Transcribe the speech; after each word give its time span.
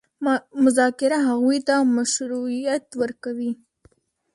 مذاکره 0.63 1.17
هغوی 1.27 1.59
ته 1.67 1.75
مشروعیت 1.95 2.85
ورکوي. 3.01 3.51